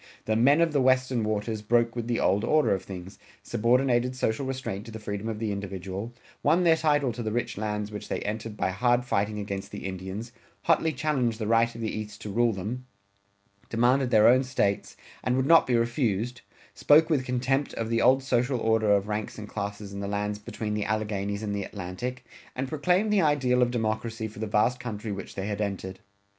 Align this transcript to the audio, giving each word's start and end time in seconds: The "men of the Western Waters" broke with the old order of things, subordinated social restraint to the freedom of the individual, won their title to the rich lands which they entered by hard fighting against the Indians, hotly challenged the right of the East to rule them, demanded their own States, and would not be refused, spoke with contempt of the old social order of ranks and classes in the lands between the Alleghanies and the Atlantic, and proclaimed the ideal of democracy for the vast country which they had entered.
The 0.25 0.35
"men 0.35 0.61
of 0.61 0.73
the 0.73 0.81
Western 0.81 1.23
Waters" 1.23 1.61
broke 1.61 1.95
with 1.95 2.07
the 2.07 2.19
old 2.19 2.43
order 2.43 2.73
of 2.73 2.81
things, 2.83 3.19
subordinated 3.43 4.15
social 4.15 4.47
restraint 4.47 4.83
to 4.87 4.91
the 4.91 4.97
freedom 4.97 5.29
of 5.29 5.37
the 5.37 5.51
individual, 5.51 6.11
won 6.41 6.63
their 6.63 6.75
title 6.75 7.13
to 7.13 7.21
the 7.21 7.31
rich 7.31 7.55
lands 7.55 7.91
which 7.91 8.07
they 8.09 8.19
entered 8.21 8.57
by 8.57 8.71
hard 8.71 9.05
fighting 9.05 9.37
against 9.37 9.69
the 9.69 9.85
Indians, 9.85 10.31
hotly 10.63 10.91
challenged 10.91 11.37
the 11.37 11.45
right 11.45 11.75
of 11.75 11.81
the 11.81 11.91
East 11.95 12.19
to 12.21 12.31
rule 12.31 12.51
them, 12.51 12.87
demanded 13.69 14.09
their 14.09 14.27
own 14.27 14.43
States, 14.43 14.97
and 15.23 15.35
would 15.37 15.45
not 15.45 15.67
be 15.67 15.75
refused, 15.75 16.41
spoke 16.73 17.07
with 17.11 17.23
contempt 17.23 17.71
of 17.75 17.91
the 17.91 18.01
old 18.01 18.23
social 18.23 18.59
order 18.59 18.91
of 18.93 19.07
ranks 19.07 19.37
and 19.37 19.47
classes 19.47 19.93
in 19.93 19.99
the 19.99 20.07
lands 20.07 20.39
between 20.39 20.73
the 20.73 20.83
Alleghanies 20.83 21.43
and 21.43 21.53
the 21.55 21.63
Atlantic, 21.63 22.25
and 22.55 22.67
proclaimed 22.67 23.13
the 23.13 23.21
ideal 23.21 23.61
of 23.61 23.69
democracy 23.69 24.27
for 24.27 24.39
the 24.39 24.47
vast 24.47 24.79
country 24.79 25.11
which 25.11 25.35
they 25.35 25.45
had 25.45 25.61
entered. 25.61 25.99